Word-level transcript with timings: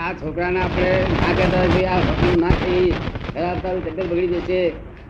આ 0.00 0.12
છોકરાને 0.14 0.60
આપણે 0.60 0.90
ના 1.14 1.32
કહેતા 1.38 1.62
હોય, 1.64 1.90
આ 1.94 2.00
હોટલ 2.08 2.36
ના 2.44 2.54
થઈ 2.62 2.84
ખરાબ 3.34 3.58
તારું 3.64 3.82
તબિયત 3.82 4.08
બગડી 4.10 4.30
જશે. 4.36 4.60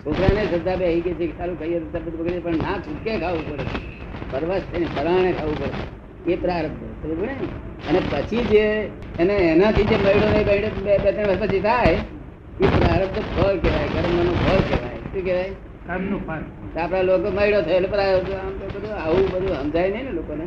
છોકરાને 0.04 0.42
શ્રદ્ધા 0.46 0.76
બે 0.76 0.84
આવી 0.84 1.02
ગઈ 1.06 1.14
છે 1.20 1.26
સારું 1.38 1.56
કહીએ 1.58 1.78
તો 1.82 1.88
તબિયત 1.94 2.16
બગડી 2.20 2.40
પણ 2.40 2.59
ના 2.59 2.77
છૂટકે 2.84 3.12
ખાવું 3.22 3.45
પડે. 3.48 3.64
પરવશ 4.32 4.66
થઈને 4.71 4.87
પરાણે 4.96 5.30
ખાવું 5.32 5.56
પડે. 5.61 5.76
એ 6.26 6.37
પ્રારંભ 6.37 6.82
સમજ 7.03 7.21
ને? 7.21 7.34
અને 7.88 8.00
પછી 8.00 8.45
જે 8.45 8.64
એને 9.18 9.34
એનાથી 9.53 9.84
જે 9.84 9.96
બૈડો 9.96 10.26
ને 10.29 10.40
બૈડો 10.45 10.68
બે 10.86 10.98
બે 11.04 11.11
ત્રણ 11.12 11.29
વર્ષ 11.30 11.43
પછી 11.43 11.61
થાય 11.61 11.95
એ 12.61 12.66
પ્રારબ્ધ 12.75 13.20
ફળ 13.34 13.57
કહેવાય 13.62 13.88
કર્મનું 13.95 14.36
ફળ 14.45 14.62
કહેવાય. 14.70 14.98
શું 15.12 15.22
કહેવાય? 15.25 15.52
કર્મનું 15.86 16.20
ફળ. 16.27 16.45
આપણા 16.77 17.02
લોકો 17.02 17.29
મળ્યો 17.30 17.62
થયો 17.62 17.77
એટલે 17.77 17.88
પ્રારબ્ધ 17.88 18.34
આમ 18.34 18.52
તો 18.61 18.66
બધું 18.75 18.93
આવું 18.98 19.27
બધું 19.32 19.57
સમજાય 19.62 19.88
નહીં 19.95 20.04
ને 20.04 20.12
લોકોને. 20.12 20.46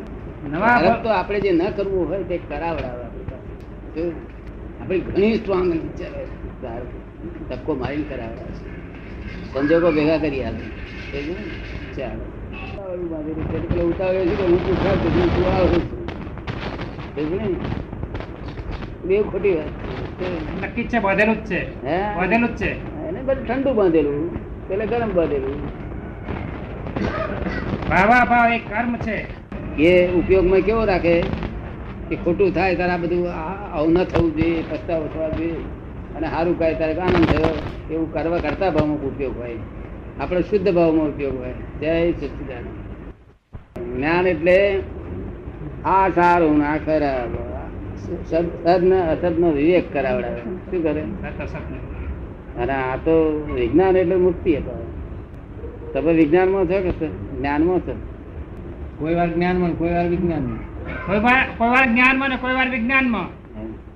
નવા 0.52 0.96
તો 1.04 1.10
આપણે 1.10 1.40
જે 1.40 1.52
ન 1.52 1.62
કરવું 1.78 2.08
હોય 2.08 2.24
તે 2.24 2.36
કરાવડાવે 2.50 3.04
આપણી 3.04 3.28
પાસે. 3.32 4.33
આપણી 4.84 5.00
ઘણી 5.00 5.38
સ્ટ્રોંગ 5.38 5.70
ધક્કો 7.50 7.76
મારીને 7.76 8.04
કરાવે 8.04 8.44
સંજોગો 9.54 9.92
ભેગા 9.92 10.18
કરી 10.18 10.44
આવે? 10.44 10.64
ચાલો. 11.96 12.26
ઉતાવળું 12.66 13.46
છે. 13.46 13.60
કે 13.60 13.82
હું 14.42 15.36
તું 15.36 15.48
આવું. 15.52 15.84
બે 19.04 19.24
ખોટી 19.24 19.56
વાત 19.56 19.72
નક્કી 20.62 20.88
છે 20.88 21.00
બધેલું 21.00 21.36
જ 21.36 21.46
છે. 21.46 21.62
હે? 21.86 21.98
બધેલું 22.20 22.50
જ 22.50 22.56
છે. 22.56 22.72
એને 23.08 23.22
બધું 23.22 23.46
ઠંડુ 23.48 23.74
બાંધેલું. 23.74 24.20
પેલે 24.68 24.86
ગરમ 24.86 25.12
બાંધેલું. 25.12 25.58
ભાવા 27.90 28.26
ભાવ 28.26 28.54
એ 28.54 28.60
કર્મ 28.60 28.96
છે. 28.98 29.18
એ 29.82 30.12
ઉપયોગમાં 30.12 30.62
કેવો 30.62 30.86
રાખે? 30.86 31.16
કે 32.10 32.16
ખોટું 32.16 32.54
થાય 32.54 32.76
ત્યારે 32.76 32.94
આ 32.94 32.98
બધું 32.98 33.32
આવું 33.74 33.94
ન 33.94 34.04
થવું 34.04 34.38
જોઈએ 34.38 34.64
પસ્તાવો 34.72 35.08
થવા 35.14 35.30
જોઈએ. 35.30 35.56
અને 36.16 36.28
સારું 36.28 36.60
કાય 36.60 36.76
ત્યારે 36.76 36.94
આનંદ 36.94 37.26
થયો. 37.26 37.52
એવું 37.92 38.14
કરવા 38.14 38.38
કરતા 38.38 38.70
ભાવમાં 38.70 38.98
ઉપયોગ 38.98 39.38
હોય. 39.38 39.56
આપણે 40.20 40.42
શુદ્ધ 40.42 40.74
ભાવમાં 40.74 41.08
ઉપયોગ 41.08 41.38
હોય. 41.38 41.54
જય 41.80 42.12
સચિદાન 42.12 42.66
જ્ઞાન 43.96 44.28
એટલે 44.28 44.80
આ 45.86 46.10
સારું 46.10 46.58
ના 46.58 46.78
ખરાબ. 46.78 47.32
સદ 48.30 48.84
ને 48.84 49.00
અસદ 49.02 49.40
નો 49.40 49.52
વિવેક 49.52 49.94
કરાવડાવે. 49.94 50.40
શું 50.40 50.84
કરે? 50.84 51.04
અને 52.62 52.74
આ 52.74 52.96
તો 52.96 53.46
વિજ્ઞાન 53.56 53.98
એટલે 53.98 54.16
મુક્તિ 54.16 54.56
હતો 54.56 54.76
તમે 55.94 56.14
વિજ્ઞાનમાં 56.14 56.66
છો 56.66 56.82
કે 56.82 57.08
જ્ઞાનમાં 57.08 57.80
છો? 57.80 57.96
કોઈ 59.00 59.16
વાર 59.16 59.30
જ્ઞાનમાં 59.30 59.72
કોઈ 59.72 59.94
વાર 59.94 60.08
વિજ્ઞાનમાં. 60.08 60.73
કોઈ 61.08 61.20
વાર 61.20 61.86
જ્ઞાનમાં 61.86 62.30
ને 62.30 62.38
કોઈ 62.38 62.54
વાર 62.54 62.70
વિજ્ઞાનમાં. 62.70 63.28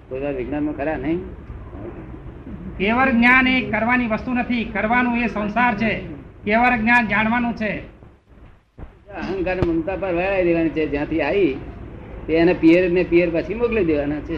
કોઈ 0.10 0.22
વાર 0.22 0.34
વિજ્ઞાનમાં 0.34 0.76
ખરા 0.76 0.98
નહીં? 0.98 1.20
કેવળ 2.78 3.10
જ્ઞાન 3.10 3.48
એ 3.48 3.62
કરવાની 3.72 4.08
વસ્તુ 4.08 4.34
નથી 4.34 4.64
કરવાનું 4.66 5.18
એ 5.18 5.28
સંસાર 5.28 5.74
છે. 5.78 5.94
કેવળ 6.46 6.78
જ્ઞાન 6.78 7.08
જાણવાનું 7.08 7.54
છે. 7.56 7.72
અહંકાર 9.14 9.58
મમતા 9.66 9.96
પર 9.96 10.14
વહેરાઈ 10.14 10.44
દેવાની 10.44 10.70
છે 10.70 10.84
જ્યાંથી 10.88 11.22
આવી 11.22 11.54
તે 12.28 12.34
એને 12.34 12.54
પિયર 12.54 12.92
ને 12.92 13.04
પિયર 13.04 13.30
પછી 13.34 13.56
મોકલી 13.56 13.86
દેવાના 13.86 14.22
છે. 14.28 14.38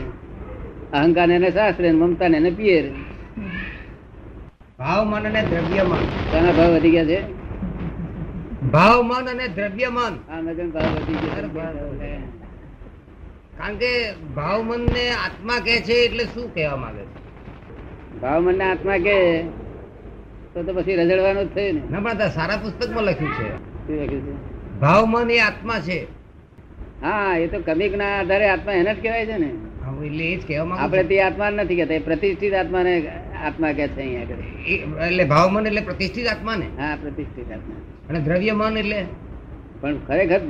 અહંકાર 0.92 1.28
ને 1.28 1.36
એને 1.36 1.52
શાસ્ત્ર 1.52 1.92
મમતા 1.94 2.28
ને 2.28 2.38
એને 2.38 2.52
પિયર. 2.52 2.86
ભાવ 4.80 5.02
મન 5.06 5.24
અને 5.30 5.42
દ્રવ્ય 5.44 5.84
મન. 5.84 6.04
શાના 6.32 6.52
ભાવ 6.52 6.70
વધી 6.76 6.92
ગયા 6.92 7.06
છે? 7.06 7.20
ભાવ 8.72 9.02
મન 9.04 9.26
અને 9.34 9.48
દ્રવ્ય 9.48 9.90
મન. 9.90 10.14
આ 10.32 10.42
નગર 10.42 10.68
ભાવ 10.76 10.92
વધી 10.96 11.18
ગયા. 11.24 12.18
કારણ 13.60 13.78
કે 13.78 13.92
ભાવ 14.36 14.60
મન 14.64 14.82
ને 14.94 15.06
આત્મા 15.16 15.60
કે 15.60 15.74
છે 15.82 15.96
એટલે 16.06 16.24
શું 16.24 16.54
કહેવા 16.54 16.78
માંગે 16.78 17.02
છે? 17.02 17.16
ભાવમન 18.22 18.56
ને 18.58 18.64
આત્મા 18.64 18.98
કે 18.98 19.18
તો 20.54 20.64
તો 20.64 20.72
પછી 20.74 20.96
રજડવાનું 20.96 21.46
જ 21.46 21.52
થયું 21.56 21.76
ને. 21.76 21.82
ના 21.92 22.00
પણ 22.00 22.32
સારા 22.32 22.58
પુસ્તકમાં 22.58 23.06
લખ્યું 23.06 23.34
છે. 23.40 23.50
શું 23.88 23.96
લખ્યું 24.04 24.24
છે? 24.26 24.34
ભાવ 24.80 25.04
મન 25.06 25.30
એ 25.30 25.40
આત્મા 25.40 25.80
છે. 25.80 26.00
હા 27.02 27.38
એ 27.38 27.48
તો 27.48 27.58
કમિક 27.60 27.94
ના 27.96 28.14
આધારે 28.20 28.50
આત્મા 28.50 28.74
એને 28.74 28.92
જ 28.96 29.00
કહેવાય 29.02 29.26
છે 29.26 29.38
ને. 29.38 29.50
એટલે 30.06 30.24
એ 30.24 30.36
જ 30.38 30.42
કહેવામાં 30.48 30.80
આપણે 30.80 31.04
તે 31.04 31.22
આત્મા 31.22 31.50
નથી 31.50 31.76
કહેતા 31.76 31.94
એ 31.94 32.00
પ્રતિષ્ઠિત 32.00 32.54
આત્માને 32.54 32.94
આત્મા 33.44 33.74
કે 33.74 33.88
છે 33.88 34.02
અહીંયા 34.02 35.08
એટલે 35.08 35.26
ભાવ 35.26 35.48
મન 35.52 35.66
એટલે 35.66 35.82
પ્રતિષ્ઠિત 35.82 36.28
આત્મા 36.28 36.56
ને 36.56 36.68
હા 36.78 36.96
પ્રતિષ્ઠિત 37.04 37.50
આત્મા. 37.52 37.80
અને 38.10 38.20
દ્રવ્ય 38.20 38.54
મન 38.54 38.78
એટલે? 38.78 39.02
પણ 39.82 39.98
ખરેખર 40.08 40.42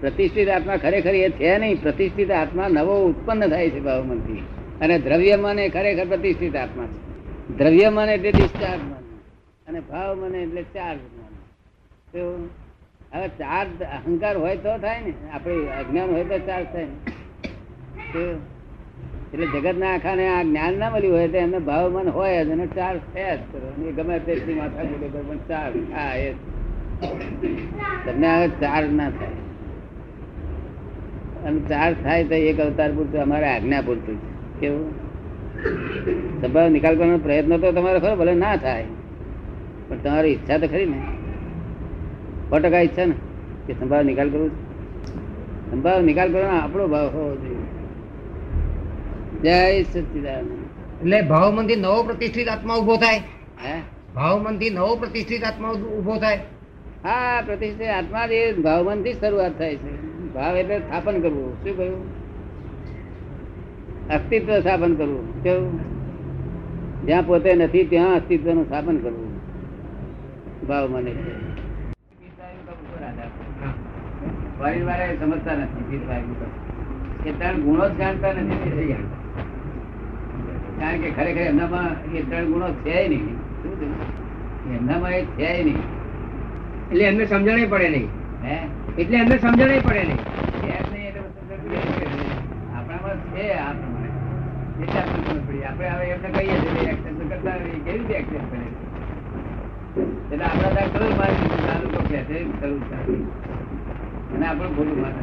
પ્રતિષ્ઠિત 0.00 0.48
આત્મા 0.48 0.76
ખરેખર 0.76 1.14
એ 1.14 1.30
છે 1.30 1.52
નહીં. 1.58 1.80
પ્રતિષ્ઠિત 1.82 2.30
આત્મા 2.32 2.68
નવો 2.68 2.94
ઉત્પન્ન 3.04 3.48
થાય 3.48 3.70
છે 3.70 3.80
ભાવમનથી 3.80 4.42
અને 4.80 4.94
દ્રવ્યમન 4.98 5.58
એ 5.58 5.68
ખરેખર 5.68 6.06
પ્રતિષ્ઠિત 6.06 6.56
આત્મા 6.56 6.86
છે. 6.86 6.98
દ્રવ્યમન 7.58 8.08
એટલે 8.08 8.30
ડિસ્ચાર્જ 8.32 8.82
મન 8.82 9.02
અને 9.66 9.80
ભાવ 9.80 10.10
મને 10.16 10.38
એટલે 10.42 10.62
ચાર્જ 10.74 11.00
મન 11.16 11.32
તો 12.12 12.22
હવે 13.12 13.28
ચાર્જ 13.40 13.82
અહંકાર 13.96 14.36
હોય 14.36 14.56
તો 14.56 14.72
થાય 14.78 15.00
ને. 15.00 15.12
આપણે 15.32 15.54
અજ્ઞાન 15.80 16.08
હોય 16.10 16.24
તો 16.24 16.38
ચાર્જ 16.38 16.66
થાય 16.72 16.86
ને. 16.86 16.96
એટલે 19.32 19.46
જગતના 19.46 19.92
આખાને 19.94 20.24
આ 20.28 20.42
જ્ઞાન 20.42 20.74
ના 20.78 20.90
મળ્યું 20.90 21.16
હોય 21.16 21.28
તો 21.28 21.38
એમને 21.38 21.58
ભાવમન 21.58 22.08
હોય 22.08 22.44
જ 22.44 22.50
અને 22.50 22.66
ચાર્જ 22.66 23.00
થયા 23.14 23.36
જ 23.36 23.42
કરો. 23.52 23.68
ગમે 23.96 24.18
તેટલી 24.26 24.54
માથા 24.54 24.84
બોલે 24.84 25.06
પણ 25.08 25.40
ચાર્જ 25.48 25.74
હા 25.92 26.14
એ 26.16 26.28
તમને 28.06 28.36
હવે 28.36 28.48
ચાર 28.48 28.84
ના 28.84 29.10
થાય. 29.10 29.28
અને 31.44 31.60
ચાર 31.60 31.94
થાય 31.94 32.24
તો 32.24 32.34
એક 32.34 32.60
અવતાર 32.60 32.92
પૂરતું 32.92 33.22
અમારે 33.22 33.46
આજ્ઞા 33.46 33.80
પૂરતું 33.80 34.16
છે. 34.16 34.60
કેવું? 34.60 35.12
સ્વભાવ 36.40 36.68
નિકાલ 36.68 36.96
કરવાનો 36.96 37.18
પ્રયત્ન 37.18 37.56
તો 37.56 37.72
તમારે 37.72 37.98
ખરો 37.98 38.16
ભલે 38.16 38.34
ના 38.34 38.56
થાય. 38.56 38.84
પણ 39.88 39.96
તમારી 39.98 40.28
ઈચ્છા 40.28 40.58
તો 40.58 40.66
ખરી 40.66 40.86
ને. 40.86 41.02
સો 42.50 42.58
ટકા 42.58 42.78
ઈચ્છા 42.78 43.04
ને 43.04 43.14
કે 43.66 43.72
સંભાવ 43.72 44.02
નિકાલ 44.02 44.30
કરવો? 44.30 44.48
સંભાવ 45.70 46.00
નિકાલ 46.02 46.32
કરવાનો 46.32 46.58
આપણો 46.58 46.88
ભાવ 46.88 47.08
હોવો 47.08 47.36
જોઈએ. 47.36 47.56
જય 49.42 49.82
સચિદાન 49.82 50.44
એટલે 51.02 51.22
ભાવ 51.22 51.52
મંદિર 51.52 51.78
નવો 51.78 52.02
પ્રતિષ્ઠિત 52.02 52.48
આત્મા 52.48 52.74
ઊભો 52.74 52.96
થાય. 52.96 53.16
હે? 53.64 53.82
ભાવ 54.14 54.42
મંદિર 54.42 54.72
નવો 54.72 54.96
પ્રતિષ્ઠિત 54.96 55.44
આત્મા 55.44 55.68
ઊભો 55.68 56.16
થાય. 56.16 56.40
હા, 57.04 57.42
પ્રતિષ્ઠિત 57.46 57.88
આત્મા 57.88 58.24
એ 58.24 58.52
ભાવમનથી 58.52 59.12
શરૂઆત 59.12 59.58
થાય 59.58 59.76
છે. 59.76 59.92
ભાવ 60.34 60.56
એટલે 60.56 60.78
સ્થાપન 60.78 61.20
કરવું. 61.20 61.64
શું 61.64 61.76
કહ્યું? 61.76 62.02
અસ્તિત્વ 64.08 64.60
સ્થાપન 64.60 64.94
કરવું. 64.94 65.42
કેવું? 65.42 65.80
જ્યાં 67.06 67.26
પોતે 67.26 67.54
નથી, 67.54 67.84
ત્યાં 67.84 68.14
અસ્તિત્વનું 68.14 68.64
સ્થાપન 68.64 68.96
કરવું. 68.96 69.32
ભાવ 70.68 70.90
મને 70.90 71.14
સમજતા 75.20 75.54
નથી 75.54 76.00
એ 77.26 77.32
ત્રણ 77.32 77.60
ગુણો 77.60 77.88
જાણતા 77.88 78.32
નથી 78.32 78.94
કારણ 80.80 81.00
કે 81.00 81.10
ખરેખર 81.10 81.40
એમનામાં 81.40 82.14
એ 82.14 82.22
ત્રણ 82.22 82.44
ગુણો 82.44 82.68
છે 82.72 83.08
નહીં? 83.08 83.26
એમનામાં 84.76 85.10
એ 85.10 85.24
છે 85.24 85.64
નહીં. 85.64 86.01
એટલે 86.90 87.04
એમને 87.04 87.26
સમજણ 87.26 87.68
પડે 87.68 87.88
નહીં. 87.88 88.08
હે? 88.44 88.58
એટલે 88.98 89.18
એમને 89.18 89.38
સમજણ 89.38 89.80
પડે 89.80 90.04
નહીં. 90.04 90.18
આપણામાં 92.78 93.16
છે 93.16 93.52
આપણે 93.52 93.86
હવે 95.88 96.04
એમને 96.04 96.28
કહીએ 96.28 96.46
છીએ 96.46 96.84
કે 96.84 96.92
કરતા 97.28 97.50
કેવી 97.50 97.98
રીતે 97.98 98.14
accept 98.14 98.30
કરે? 98.30 98.60
એટલે 100.32 100.44
આપણા 100.44 100.68
ત્યાં 100.68 100.92
લોકો 101.80 102.02
છે? 102.78 103.14
અને 104.36 104.46
આપણું 104.46 104.76
ખોટું 104.76 105.02
માને. 105.02 105.22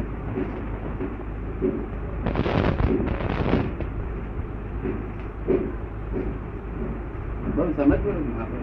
બહુ 7.56 7.72
સમજવું 7.72 8.42
આપણે 8.42 8.60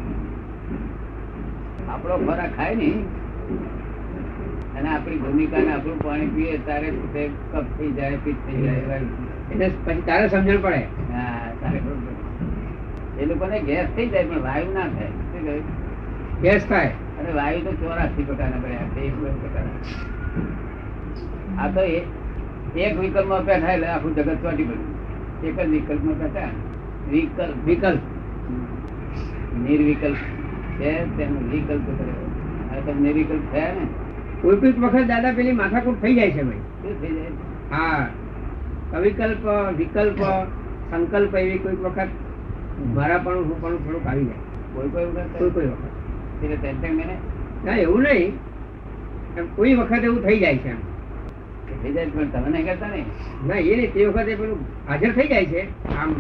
આપણો 1.89 2.17
ખોરાક 2.17 2.57
ખાય 2.57 2.75
ને 2.75 2.89
અને 4.77 4.89
આપણી 4.89 5.17
ભૂમિકા 5.17 5.57
ને 5.57 5.73
આપણું 5.73 5.99
પાણી 5.99 6.27
પીએ 6.27 6.57
તારે 6.57 6.91
તે 7.13 7.29
કપ 7.53 7.63
થઈ 7.77 7.91
જાય 7.91 8.17
પીત 8.23 8.35
થઈ 8.47 8.61
જાય 8.61 8.77
એટલે 9.51 9.69
પછી 9.85 10.01
તારે 10.01 10.27
સમજણ 10.27 10.61
પડે. 10.61 10.81
હા, 11.13 11.51
તારે 11.61 11.81
એ 13.19 13.25
લોકોને 13.25 13.59
ગેસ 13.59 13.87
થઈ 13.95 14.07
જાય 14.07 14.25
પણ 14.25 14.41
વાયુ 14.41 14.73
ના 14.73 14.87
થાય? 14.87 15.59
ગેસ 16.41 16.65
થાય. 16.65 16.91
અને 17.19 17.33
વાયુ 17.33 17.59
તો 17.59 17.71
ચોરાસી 17.71 18.23
પ્રકારના 18.23 18.57
એક 19.03 19.15
બે 19.15 19.29
પ્રકારના. 19.29 19.79
આ 21.63 21.67
તો 21.67 21.81
એક 22.79 22.99
વિકલ્પમાં 22.99 23.45
બેઠા 23.45 23.73
એટલે 23.73 23.87
આખું 23.87 24.15
જગત 24.15 24.37
ચોટી 24.41 24.63
પડ્યું. 24.63 25.43
એક 25.43 25.59
જ 25.59 25.69
વિકલ્પમાં 25.69 26.17
બેઠા. 26.17 26.49
વિકલ્પ. 27.09 27.65
વિકલ્પ. 27.65 27.99
નિર્વિકલ્પ. 29.57 30.15
છે 30.79 30.91
તેનો 31.17 31.39
વિકલ્પ 31.51 31.87
કર્યો 31.97 32.27
આ 32.71 32.79
તો 32.85 32.93
નિર્વિકલ્પ 32.93 33.51
થયા 33.51 33.73
ને. 33.73 33.85
કોઈ 34.41 34.57
કોઈ 34.57 34.71
વખત 34.71 35.05
દાદા 35.07 35.31
પેલી 35.31 35.51
માથાકૂટ 35.51 36.01
થઈ 36.01 36.15
જાય 36.15 36.31
છે 36.31 36.43
ભાઈ. 36.43 36.63
થઈ 37.01 37.11
જાય 37.11 37.29
હા. 37.71 38.07
અવિકલ્પ 38.97 39.45
વિકલ્પ 39.77 40.19
સંકલ્પ 40.91 41.35
એવી 41.35 41.57
કોઈક 41.57 41.79
વખત 41.79 42.09
મારા 42.95 43.17
પણ 43.17 43.35
હું 43.35 43.61
પણ 43.61 43.75
થોડુંક 43.75 44.07
આવી 44.07 44.25
જાય. 44.25 44.41
કોઈ 44.75 44.89
કોઈ 44.89 45.05
વખત? 45.05 45.37
કોઈ 45.39 45.49
કોઈ 45.49 45.65
વખત. 45.65 46.43
એટલે 46.43 46.87
એને 46.87 47.05
ના? 47.65 47.75
એવું 47.75 48.01
નહીં. 48.03 48.33
કોઈ 49.55 49.75
વખત 49.75 50.03
એવું 50.03 50.23
થઈ 50.23 50.39
જાય 50.39 50.57
છે 50.57 50.69
એમ. 50.69 50.77
થઈ 51.83 51.93
જાય 51.93 52.05
પણ 52.05 52.29
તમે 52.29 52.49
નહીં 52.49 52.65
કરતા 52.65 52.87
ને? 52.87 53.03
ના 53.47 53.55
એ 53.55 53.87
તે 53.87 54.05
વખતે 54.05 54.35
પેલું 54.35 54.59
હાજર 54.87 55.11
થઈ 55.11 55.27
જાય 55.27 55.45
છે. 55.45 55.61
આમ 55.95 56.15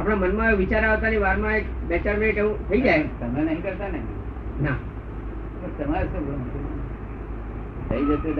આપણા 0.00 0.14
મનમાં 0.14 0.56
વિચાર 0.56 0.84
આવતાની 0.84 1.16
વારમાં 1.16 1.56
એક 1.56 1.64
બે 1.88 1.98
ચાર 1.98 2.16
મિનિટ 2.16 2.38
એવું 2.38 2.68
થઈ 2.68 2.80
જાય. 2.80 3.02
તમે 3.02 3.42
નહીં 3.42 3.62
કરતા 3.62 3.88
ને? 3.88 4.00
ના. 4.62 4.76
તમારે 5.78 6.04
શું 6.04 6.24
થઈ 7.88 8.04
જશે 8.04 8.32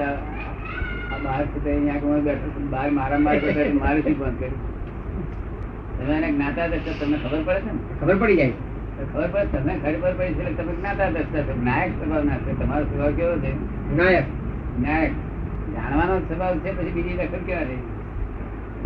બહાર 1.25 1.45
બેઠો 2.21 2.69
બહાર 2.71 2.91
મારા 2.91 3.19
માર 3.19 3.37
મારે 3.73 4.01
શું 4.01 4.19
બંધ 4.19 4.39
કર્યું? 4.39 4.61
તમે 5.99 6.15
એને 6.15 6.33
જ્ઞાતા 6.33 6.67
દર્શક 6.67 7.01
તમને 7.01 7.17
ખબર 7.17 7.43
પડે 7.45 7.61
છે 7.61 7.73
ને? 7.73 7.79
ખબર 8.01 8.17
પડી 8.17 8.37
જાય. 8.37 8.53
ખબર 9.15 9.29
પડે. 9.33 9.45
તમે 9.45 9.79
ખબર 9.79 10.15
પડી 10.19 10.35
છે 10.35 10.43
એટલે 10.43 10.55
તમે 10.55 10.73
જ્ઞાતા 10.73 11.11
દર્શક 11.11 11.65
નાયક 11.65 11.91
સ્વભાવ 11.91 12.25
ના 12.25 12.37
છે. 12.37 12.65
તમારો 12.65 12.85
સ્વભાવ 12.85 13.11
કેવો 13.11 13.39
છે? 13.39 13.53
નાયક. 13.97 14.25
નાયક. 14.81 15.11
જાણવાનો 15.75 16.19
સ્વભાવ 16.19 16.59
છે 16.59 16.79
પછી 16.79 16.91
બીજી 16.91 17.17
દખલ 17.17 17.45
કેવા 17.47 17.61
રહી 17.61 17.83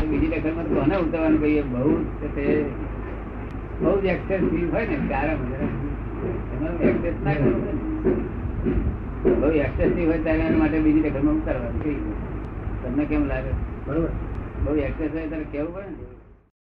બીજી 0.00 0.28
દખલમાં 0.28 0.66
તો 0.66 0.74
કોને 0.74 0.96
ઉતરવાનું 0.96 1.40
કહીએ 1.40 1.62
બહુ 1.62 1.90
તે 2.34 2.44
બહુ 3.80 4.00
જ 4.00 4.04
એક્સેસિવ 4.06 4.74
હોય 4.74 4.86
ને 4.86 4.96
ત્યારે 5.08 5.34
તમારું 6.50 6.80
એક્સેસ 6.80 7.16
ના 7.24 7.34
કરવું. 7.34 7.78
બહુ 9.40 9.48
એક્સેસિવ 9.50 10.04
હોય 10.06 10.18
ત્યારે 10.18 10.42
એના 10.42 10.58
માટે 10.58 10.78
બીજી 10.78 11.02
દખલમાં 11.02 11.36
ઉતારવાનું 11.36 11.80
કહીએ 11.80 12.00
તમને 12.82 13.04
કેમ 13.04 13.24
લાગે? 13.28 13.52
બરોબર. 13.86 14.10
બહુ 14.64 14.74
એક્સેસ 14.80 15.10
હોય 15.12 15.26
ત્યારે 15.26 15.46
કેવું 15.52 15.74
પડે 15.74 15.90
ને? 15.90 15.96